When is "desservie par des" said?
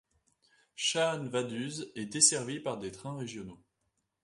2.07-2.91